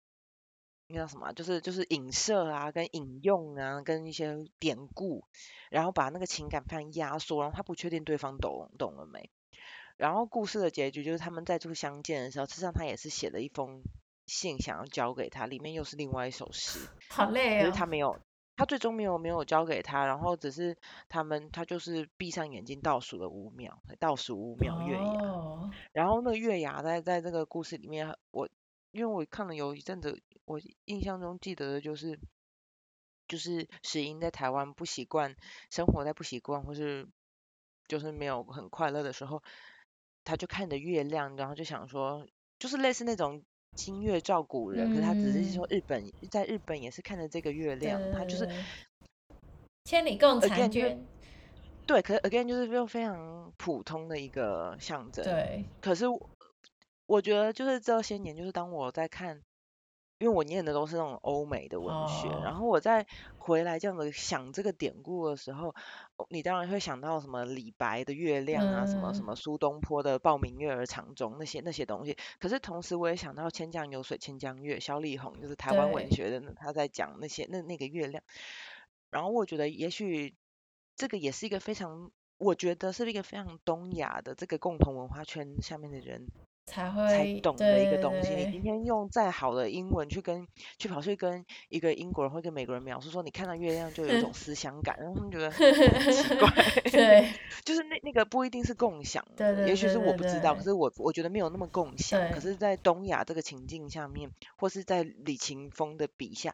[0.87, 1.33] 那叫什么？
[1.33, 5.25] 就是就是影射啊，跟引用啊，跟一些典故，
[5.69, 9.29] 然后把那个情感非常压缩，然后她不确定对方懂懂了没。
[9.97, 13.81] 然后故事的结局就是他们在这相见的时候，实际上他也是写了一封
[14.25, 16.79] 信想要交给他，里面又是另外一首诗。
[17.09, 17.61] 好累啊！
[17.61, 18.19] 可是他没有，
[18.55, 20.77] 他最终没有没有交给他，然后只是
[21.09, 25.71] 他们他就是闭上眼睛倒数了五秒，倒数五秒月牙。
[25.91, 28.49] 然后那个月牙在在这个故事里面，我
[28.91, 30.21] 因为我看了有一阵子。
[30.47, 32.19] 我印象中记得的就是，
[33.27, 35.35] 就是石英在台湾不习惯
[35.71, 37.07] 生活在不习惯或是
[37.87, 39.41] 就是没有很快乐的时候，
[40.23, 42.27] 他就看着月亮，然后就想说，
[42.59, 43.43] 就是类似那种
[43.75, 48.49] 金月照古人，可是他只是说日本在日本也是看着这个月亮，他就是
[49.83, 51.05] 千里共婵娟，
[51.85, 56.05] 对，可是 again 就是用非常普通的一个象征，对，可是
[57.05, 59.41] 我觉得就是这些年，就是当我在看。
[60.17, 63.05] 因为我念的都是那种欧美的文学，然后我在
[63.37, 65.75] 回来这样子想这个典故的时候，
[66.29, 72.17] 你当然会想到什么李白的月亮啊，什么什么苏东坡的报明月而长终那些那些东西。
[72.39, 78.23] 可是同时我也想到千江有水千江月，萧丽红就是台湾文学的他在讲那些那那个月亮。
[79.11, 80.33] 然后我觉得也许
[80.95, 86.27] 这个也是一个非常，我觉得是一个非常东亚的这个共同文化圈下面的人
[86.65, 88.29] 才会才懂的一个东西。
[88.35, 90.47] 你对今天用再好的英文去跟
[90.77, 96.49] 去跑去跟一个英国人或跟美国人描述说你看到月亮就有一种 思想感，然后他们觉得很奇怪。
[96.91, 97.29] 对
[97.63, 102.19] 就是那那个不一定是共享的，对对也许是我不知道，可是我我觉得没有那么共享。
[102.31, 106.53] 可是，在东亚这个情境下面，或是在李勤峰的笔下，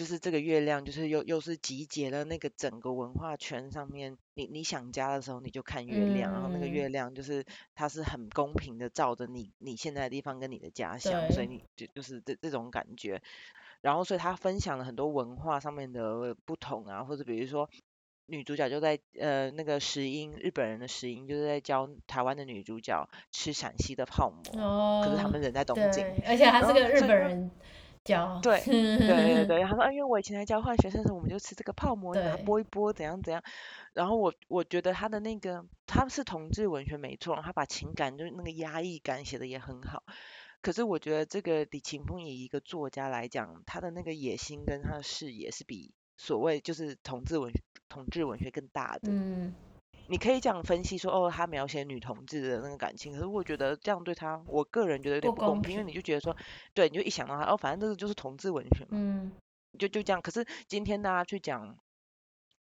[0.00, 13.20] 就是这个月亮，就是又又是集结了那个整个文化圈上面，你你想家的时候你就看月亮，然后那个嗯月亮就是它是很公平的照着你你现在的地方跟你的家乡，所以你就就是这这种感觉。
[13.82, 17.68] 然后，所以他分享了很多文化上面的不同啊，或者比如说
[18.24, 26.06] 女主角就在呃那个石英日本人的石英就是在教台湾的女主角吃陕西的泡馍，哦，可是他们人在东京。
[26.26, 27.50] 而且他是个日本人
[28.10, 33.42] 教，对 对对对，他说，啊，因为我以前在交换学生的时候，我们就吃这个泡馍，把它对剥一剥，怎样怎样。
[33.92, 40.02] 然后我我觉得他的那个他是同志文学没错，他把情感就是那个压抑感写的也很好。
[40.62, 47.50] 可是我觉得这个李勤峰以一个作家来讲，他的那个野心跟他的视野是比所谓就是同志文
[47.88, 49.10] 同志文学更大的。
[49.10, 49.54] 嗯，
[50.10, 56.36] 你可以这样分析说，哦，他描写女同志的那个感情，可是我觉得这样对他，我个人觉得有点不公平，因为你就觉得说，
[56.74, 59.30] 对，你就一想到他，哦，反正这个就是同志文学嘛，嗯，
[59.78, 60.20] 就就这样。
[60.20, 61.76] 可是今天大家去讲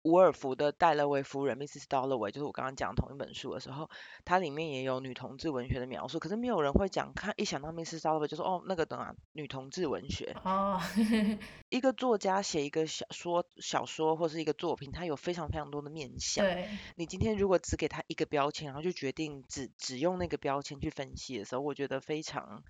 [0.08, 1.84] 伍尔夫的《戴勒维夫人》（Mrs.
[1.88, 3.89] Dalloway），就是我刚刚讲同一本书的时候，
[4.24, 8.00] 它里面也有女同志文学的描述，可是没有人会讲，看一想到 Mrs.
[8.00, 10.34] Dalloway 就说，哦，那个等啊，女同志文学。
[10.46, 10.80] 哦，
[11.70, 16.46] 一个作家写一个小说、小说或是一个作品，它有非常非常多的面向。
[16.46, 22.63] 对，你今天如果只给他一个标签，然后就决定只只用那个标签去分析的时候，我觉得非常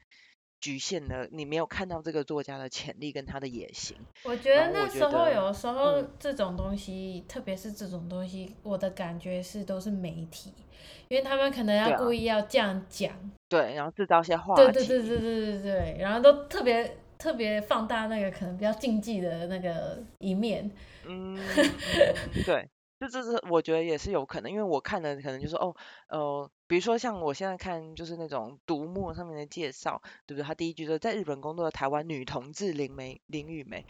[0.60, 3.96] 局限了，你没有看到这个作家的潜力跟他的野心。
[4.24, 10.54] 我觉得那时候得有时候嗯这种东西，特别是这种东西，我的感觉是都是媒体，
[11.08, 13.14] 因为他们可能要故意要这样讲，
[13.48, 14.74] 对，然后制造一些话对题。
[14.74, 20.70] 对对对对对对，然后都特别特别放大那个可能比较禁忌的那个一面，
[21.06, 21.70] 嗯，嗯
[22.46, 22.68] 对，
[23.00, 25.76] 这这是我觉得也是有可能，因为我看的可能就是哦，
[26.10, 30.46] 呃，比如说像我现在看就是那种读墨上面的介绍，对不对？
[30.46, 33.86] 他第一句说在日本工作的台湾女同志林梅林雨梅，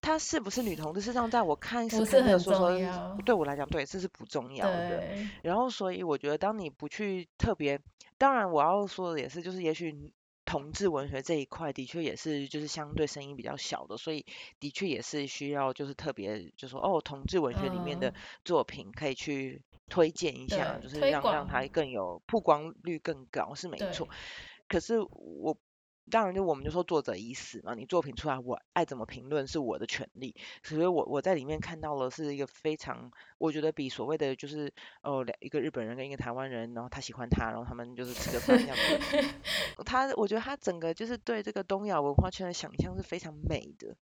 [0.00, 1.00] 她是不是女同志？
[1.00, 5.02] 事实上，在我看不是看这个是很重说对我来讲，对，这是不重要的。
[5.42, 7.80] 然后，所以我觉得，当你不去特别，
[8.18, 10.12] 当然我要说的也是，就是也许
[10.44, 14.26] 同志文学这一块的确也是就是相对声音比较小的，所以
[14.58, 18.14] 的确也是需要就是特别就说哦，同志文学里面的嗯
[18.44, 24.08] 作品可以去推荐一下，就是让让广它更有曝光率更高是没错。
[24.68, 25.58] 可是我
[26.10, 34.72] 当然就我们就说作者已死嘛，你作品出来我爱怎么评论是我的权利，所以我我在里面看到了是一个非常我觉得比所谓的就是
[35.02, 39.28] 哦两一个日本人跟一个台湾人，然后他喜欢他，然后他们就是吃个饭这样子，
[39.86, 43.96] 他我觉得他整个就是对这个东亚文化圈的想象是非常美的。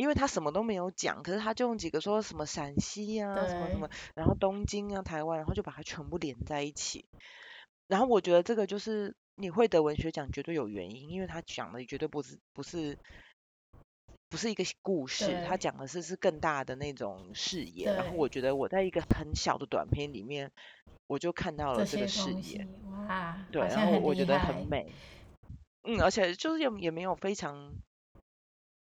[0.00, 7.04] 因为他什么都没有讲，可是他就用几个说什么陕西呀、什么什么，然后东京啊、台湾，然后就把它全部连在一起。
[7.86, 12.96] 然后我觉得这个就是你会得文学奖绝对有原因，因为他讲的绝对不是不是
[14.30, 17.92] 不是一个故事，他讲的是是更大的那种视野。
[17.92, 20.50] 然后我觉得我在一个很小的短片里面，
[21.08, 24.94] 我就看到了这个视野，，哇，对，然后我我觉得很，美，
[25.82, 27.74] 嗯，而且就是也也没有非常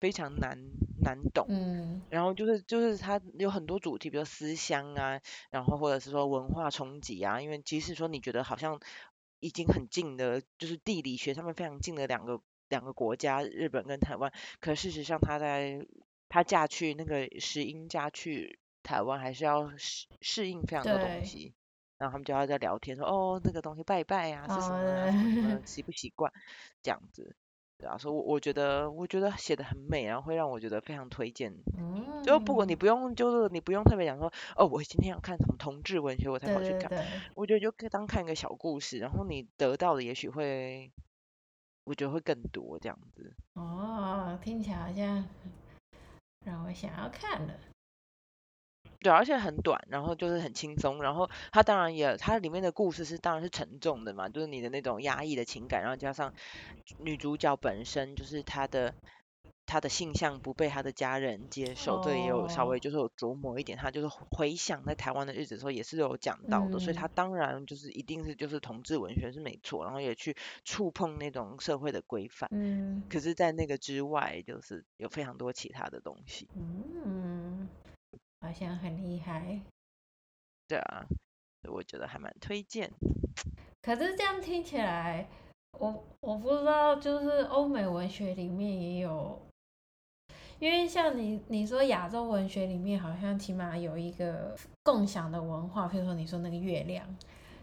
[0.02, 0.58] 非常难
[1.00, 1.46] 难懂。
[1.48, 8.80] 嗯，然后就是就是它有很多主题，比如说思乡啊，然后或者是说文化冲击啊，因为即使说你觉得好像
[9.38, 15.86] 已经很近的，就是地理学上面非常近的两个两个国家，日本跟台湾，可事实上她在
[16.28, 21.54] 她嫁去那个石英家去台湾，还是要适适应非常多东对西。
[21.98, 26.32] 然后他们就要在聊天说，哦，那个东西拜拜啊，是什哦，么啊，什么习不习惯
[26.82, 27.36] 这样子。
[27.82, 36.88] 对啊，所以我我觉得我觉得写的很美，然后会让我觉得非常推荐嗯就不过你嗯，不用，就是你不用特别讲说，哦，我今天要看什么同志文学，我才对跑去看。
[36.90, 37.04] 对对，
[37.34, 40.92] 我觉得就可以当看一个小故事，然后你得到的也许会，
[41.82, 43.34] 我觉得会更多这样子。
[43.54, 45.24] 哦，听起来好像
[46.44, 47.54] 让我想要看了，
[49.02, 56.32] 对啊，而且很短，然后就是很轻松，然后它当然也，它里面的故事是当然是沉重的嘛，就是你的那种压抑的情感，然后加上
[56.98, 58.94] 女主角本身就是她的
[59.66, 76.48] 她的性向不被她的家人接受，这也有稍哦，微就是有琢磨一点，她就是回想在台湾的日子的时候也是有讲到的，所以她嗯，当然就是一定是就是同志文学是没错，然后也去触碰那种社会的规范，嗯，可是，在那个之外，就是有非常多其他的东西。
[76.54, 77.68] 嗯，
[78.42, 79.60] 好像很厉害。
[80.68, 81.06] 对啊，
[81.68, 82.90] 我觉得还蛮推荐。
[83.80, 85.28] 可是这样听起来，
[85.78, 89.40] 我我不知道，就是欧美文学里面也有，
[90.58, 97.06] 因为像你你说亚洲文学里面好像起码有一个共享的文化，譬如说你说那个月亮。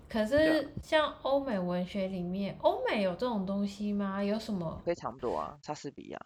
[0.08, 4.24] 可是像欧美文学里面，欧美有这种东西吗？
[4.24, 4.82] 有什么？
[4.84, 6.20] 非常多啊，莎士比亚。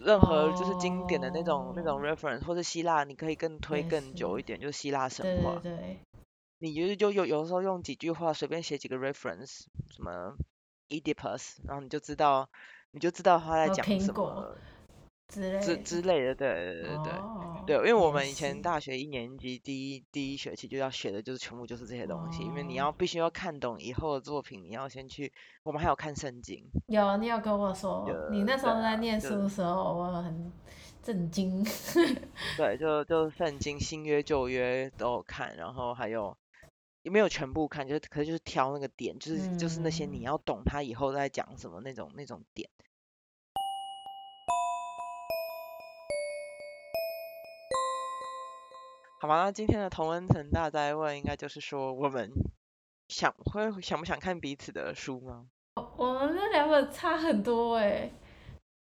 [0.00, 5.60] 任何就是经典的那种那种 reference，或者希腊，你可以更推更久一点，就是希腊神话。
[5.62, 5.98] 对对对。
[6.58, 10.34] 你就是就有有时候用几句话随便写几个 reference，什么
[10.88, 12.48] Oedipus，然后你就知道
[12.90, 14.56] 你就知道他在讲什么。
[15.30, 17.12] 之之之类的，对对对对
[17.66, 26.64] 对，因为我们以前大学一年级第一第一学期就要学的就是全部就是这些东西，因为你要必须要看懂以后的作品，你要先去，我们还有看圣经。
[26.88, 30.52] 有，你有跟我说，你那时候在念书的时候，我很
[31.02, 31.64] 震惊。
[32.58, 36.36] 对，就就圣经新约旧约都有看，然后还有
[37.02, 42.68] 也没有全部看，就是可是就是挑那个点，就是就是那些你要懂他以后在讲什么那种那种点。
[49.22, 52.32] 好吧，那今天的同恩层大灾问应该就是说，我们
[53.08, 55.46] 想会想不想看彼此的书吗？
[55.98, 58.10] 我们这两本差很多哎，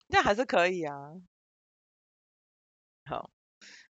[0.08, 1.12] 那还是可以啊。
[3.04, 3.30] 好，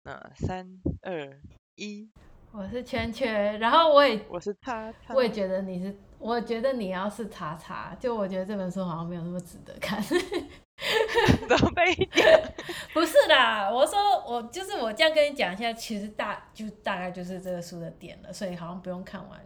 [0.04, 1.42] 那三二
[1.74, 2.08] 一，
[2.52, 10.00] 我是圈圈，然后我也我是叉叉，我也觉得你是，我觉得你要是叉叉，就我觉得这本书好像没有那么值得看。
[11.48, 12.26] 都被讲，
[12.94, 19.40] 不是啦，我说我就是我这样跟你讲一下，其实大就大概就是这个书的点了，所以好像不用看完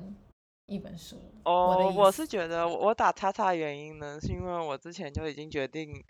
[0.68, 1.18] 一本书。
[1.44, 6.02] 哦，我是觉得我打叉叉的原因呢，是因为我之前就已经决定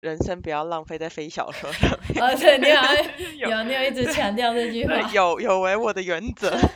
[0.00, 2.20] 人生不要浪费在非小说上面。
[2.20, 2.96] 哦，对，你好像
[3.38, 6.58] 有你有一直强调这句话，有有为我的原则。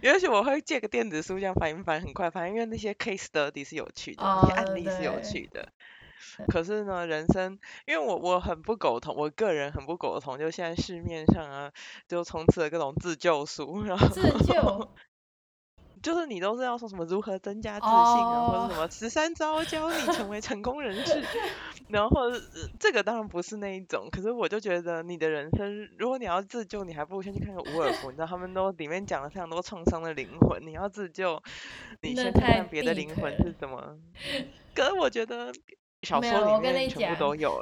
[0.00, 5.68] 也许我会借个电子书这样翻一翻，很快翻，因为那些 case study 是有趣的，那些案例是有趣的。
[6.48, 6.62] 可。
[6.62, 11.72] 是呢，人生，因为我我很不苟同，我个人很不苟同，就现在市面上啊，
[12.06, 14.88] 就充斥了各种自救书，然后自救，
[16.00, 21.20] 就是你都是要说什么如何增加自信啊，或者什么十三招教你成为成功人士
[21.90, 22.30] 然后
[22.78, 31.42] 这个当然不是那一种，可是我就觉得你的人生，如果你要自救，你还不如先去看看伍尔夫，你知道他们都里面讲了非常多创伤的灵魂，你要自救，
[32.00, 33.98] 你先看看别的灵魂是怎么，
[34.76, 35.52] 可是我觉得。
[36.20, 37.16] 没有，我跟你讲，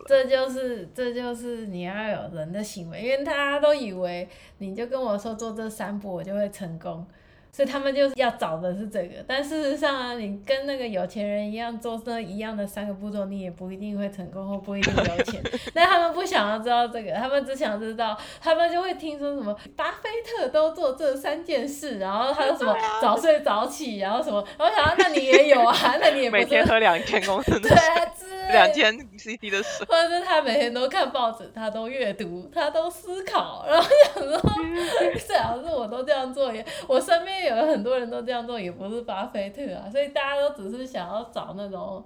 [0.08, 4.26] 这就是这就是你要有人的行为，因为大家都以为
[4.58, 7.06] 你就跟我说做这三步，我就会成功。
[7.52, 15.42] 所以他们就是要找的是这个，但事实上啊，你跟那个有钱人一样做那一样的三个步骤，你也不一定会成功或不一定有钱。
[15.74, 28.12] 但他们不想要知道这个，他们只想知道，他们就会听说什么巴菲特都做这三件事，然后他说什么早睡早起，然后什么，然后想到那你也有啊，那你也每天喝两千公升的 对啊，
[28.52, 34.40] 两千 CC 的水，或者是他每天都看报纸，他都阅读，他都思考，然后想说
[35.26, 37.39] 最好是我都这样做也，我身边。
[37.46, 42.04] 有很多人都这样做，也不是巴菲特啊，所以大家都只是想要找那种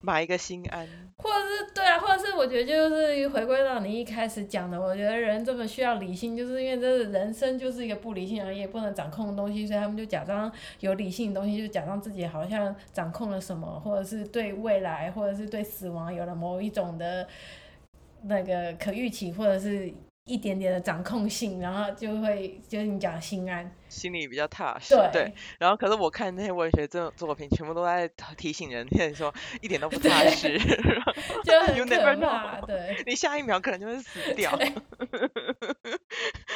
[0.00, 0.86] 买一个心安，
[1.16, 17.26] 或者是对啊，或者是我觉得就是回归到你一开始讲的，我觉得人这么需要理性，就是因为这是人生就是一个不理性而也不能掌控的东西，所以他们就假装有理性的东西，就假装自己好像掌控了什么，或者是对未来，或者是对死亡有了某一种的
[18.22, 19.92] 那个可预期，或者是。
[20.28, 24.94] 一点点的掌控性，然后就会就是你讲心安，心里比较踏实。
[25.12, 28.06] 对，然后可是我看那些文学这种作品，全部都在
[28.36, 30.58] 提醒人，说一点都不踏实，
[31.42, 32.60] 就很可怕。
[32.60, 34.56] 对，你下一秒可能就会死掉。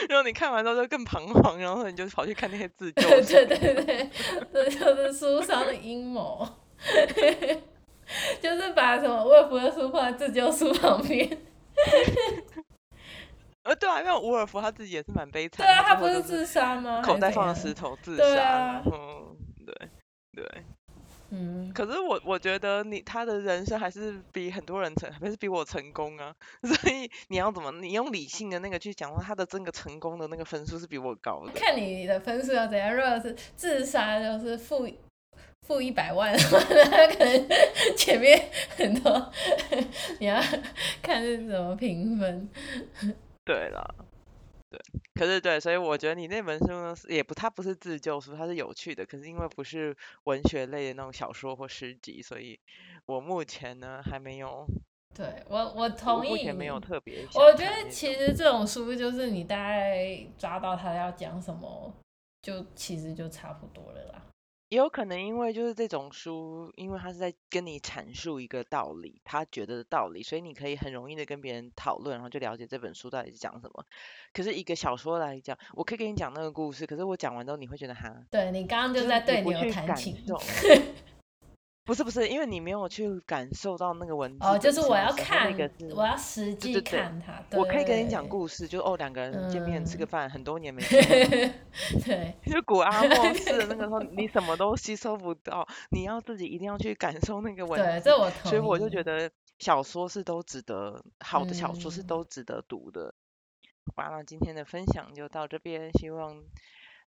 [0.09, 3.09] 然后你看完之后就更彷徨，然后你就跑去看那些自救。
[3.09, 4.11] 对对对，
[4.53, 6.47] 这就是书上的阴谋，
[8.41, 11.39] 就是把什么沃夫的书放在自救书旁边。
[13.65, 15.65] 呃，对啊，因为伍尔夫他自己也是蛮悲惨。
[15.65, 17.01] 对啊，他不是自杀吗？
[17.03, 18.83] 口袋放了石头自杀。
[18.87, 19.75] 嗯，对
[20.33, 20.65] 对。
[21.31, 21.73] 嗯。
[21.73, 26.35] 可是我我觉得你他的人生还是比很多人成，还是比我成功啊。
[26.65, 27.71] 所以你要怎么？
[27.81, 31.53] 你用理性的那个去讲话，他的整个成功的那个分数是比我高的。
[31.55, 32.93] 看你的分数要怎样。
[32.95, 34.89] 如果是自杀，就是负
[35.69, 37.49] 负一百万， 那可能
[37.97, 39.33] 前面很多
[40.19, 40.43] 你要
[41.01, 42.51] 看是怎么评分。
[43.45, 43.95] 对了，
[44.71, 44.81] 对，
[45.15, 49.05] 可是对，所以我觉得你那本书呢，也不，它不是自救书，它是有趣的。
[49.05, 52.59] 可是因为不是文学类的那种小说或诗集，所以
[53.07, 54.67] 我目前呢还没有
[55.15, 61.93] 对我我我同意目前没有特别我觉得其种实这种书就是你大概抓到他要讲什么，
[62.41, 64.23] 就其实就差不多了啦。
[64.73, 73.85] 也有可能因为就是这种书，因为他是在跟你阐述一个道理，他觉得的道理，所以你可以很容易的跟别人讨论，然后就了解这本书到底是讲什么。
[74.33, 80.41] 可是一个小说来讲，我可以给你讲那个故事，可是我讲完之后你会觉得哈，对你刚刚就就是在对牛弹琴，受。
[81.85, 87.43] 不是不是，因为你没有去感受到那个文字哦，就是我要看那个是，我要实际对对看它。
[87.59, 91.55] 我可以跟你讲故事，就哦两个人见面吃个嗯饭，很多年没见面，
[92.05, 98.05] 对就古阿莫式的那个时候， 你什么都吸收不到，你要自己一定要去感受那个文对，字。
[98.11, 98.51] 这我同。
[98.51, 103.13] 所以我就觉得小说是都值得，好的小说是嗯都值得读的。
[103.87, 106.41] 好吧，那今天的分享就到这边，希望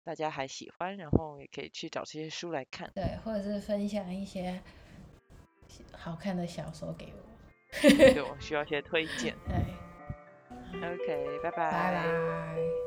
[0.05, 2.89] 大家还喜欢，然后也可以去找这些书来看。
[2.93, 4.61] 对，或者是分享一些
[5.91, 7.25] 好看的小说给我。
[7.81, 9.35] 对 我需要一些推荐。
[9.47, 9.55] 对
[10.79, 12.84] ，OK，拜拜拜。